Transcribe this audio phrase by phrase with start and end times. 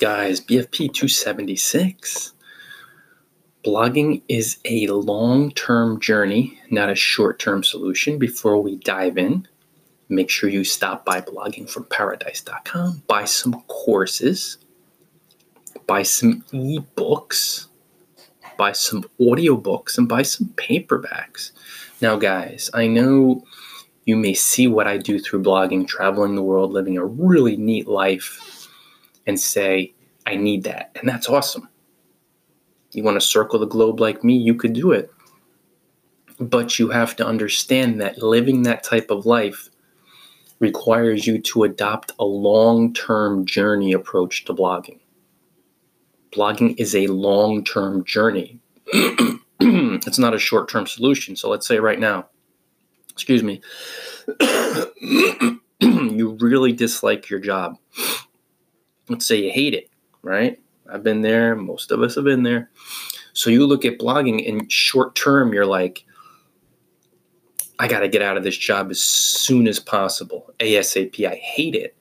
[0.00, 2.32] Guys, BFP 276.
[3.62, 8.18] Blogging is a long term journey, not a short term solution.
[8.18, 9.46] Before we dive in,
[10.08, 14.56] make sure you stop by bloggingfromparadise.com, buy some courses,
[15.86, 17.66] buy some ebooks,
[18.56, 21.52] buy some audiobooks, and buy some paperbacks.
[22.00, 23.44] Now, guys, I know
[24.06, 27.86] you may see what I do through blogging, traveling the world, living a really neat
[27.86, 28.59] life,
[29.30, 29.94] and say,
[30.26, 30.90] I need that.
[30.96, 31.68] And that's awesome.
[32.90, 35.08] You want to circle the globe like me, you could do it.
[36.40, 39.70] But you have to understand that living that type of life
[40.58, 44.98] requires you to adopt a long term journey approach to blogging.
[46.32, 48.58] Blogging is a long term journey.
[49.60, 51.36] it's not a short term solution.
[51.36, 52.26] So let's say right now,
[53.12, 53.60] excuse me,
[55.80, 57.76] you really dislike your job.
[59.10, 59.90] Let's say you hate it,
[60.22, 60.58] right?
[60.90, 61.56] I've been there.
[61.56, 62.70] Most of us have been there.
[63.32, 66.04] So you look at blogging in short term, you're like,
[67.80, 70.54] I got to get out of this job as soon as possible.
[70.60, 71.26] ASAP.
[71.26, 71.96] I hate it.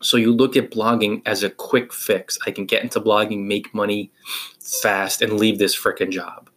[0.00, 2.38] So you look at blogging as a quick fix.
[2.46, 4.12] I can get into blogging, make money
[4.60, 6.50] fast, and leave this freaking job.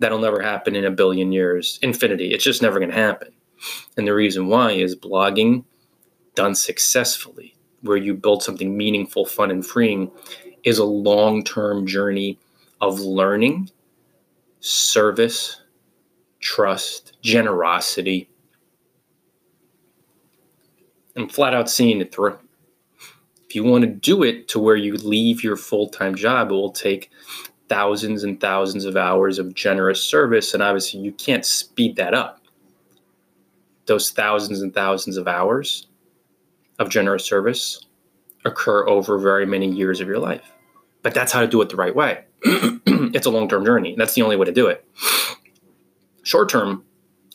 [0.00, 1.78] That'll never happen in a billion years.
[1.82, 2.32] Infinity.
[2.32, 3.32] It's just never going to happen.
[3.96, 5.64] And the reason why is blogging
[6.34, 10.10] done successfully, where you build something meaningful, fun, and freeing,
[10.64, 12.38] is a long term journey
[12.80, 13.70] of learning,
[14.60, 15.62] service,
[16.40, 18.28] trust, generosity,
[21.16, 22.38] and flat out seeing it through.
[23.48, 26.54] If you want to do it to where you leave your full time job, it
[26.54, 27.10] will take
[27.68, 30.54] thousands and thousands of hours of generous service.
[30.54, 32.42] And obviously, you can't speed that up.
[33.86, 35.86] Those thousands and thousands of hours
[36.78, 37.86] of generous service
[38.44, 40.52] occur over very many years of your life.
[41.02, 42.24] But that's how to do it the right way.
[42.42, 43.94] it's a long term journey.
[43.96, 44.84] That's the only way to do it.
[46.22, 46.84] Short term,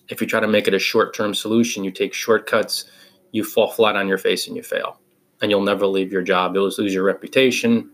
[0.10, 2.86] if you try to make it a short term solution, you take shortcuts,
[3.32, 5.00] you fall flat on your face and you fail.
[5.42, 6.56] And you'll never leave your job.
[6.56, 7.90] You'll lose your reputation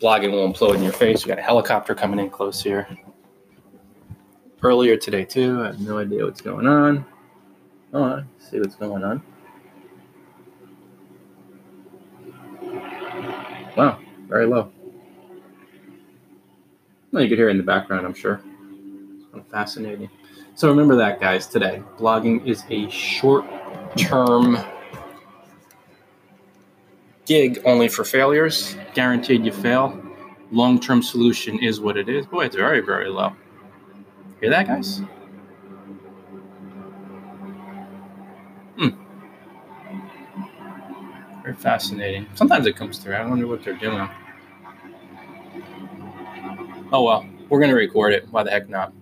[0.00, 1.24] blogging will implode in your face.
[1.24, 2.88] We got a helicopter coming in close here.
[4.62, 5.62] Earlier today, too.
[5.62, 7.04] I have no idea what's going on.
[7.92, 9.22] Oh, I see what's going on.
[13.76, 14.72] Wow, very low.
[17.12, 18.40] Well, you could hear it in the background, I'm sure.
[19.50, 20.10] Fascinating.
[20.54, 21.82] So remember that, guys, today.
[21.98, 23.44] Blogging is a short
[23.96, 24.58] term
[27.26, 28.76] gig only for failures.
[28.94, 30.02] Guaranteed you fail.
[30.50, 32.24] Long term solution is what it is.
[32.26, 33.32] Boy, it's very, very low.
[34.40, 35.02] Hear that, guys?
[41.56, 42.26] Very fascinating.
[42.34, 43.14] Sometimes it comes through.
[43.14, 44.08] I wonder what they're doing.
[46.92, 48.26] Oh well, we're to record it.
[48.30, 48.92] Why the heck not?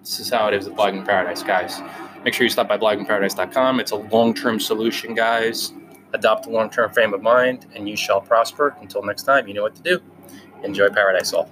[0.00, 1.80] This is how it is with Blogging Paradise, guys.
[2.24, 3.80] Make sure you stop by bloggingparadise.com.
[3.80, 5.72] It's a long term solution, guys
[6.16, 8.76] adopt a long term frame of mind, and you shall prosper.
[8.80, 10.00] Until next time, you know what to do.
[10.64, 11.50] Enjoy paradise all.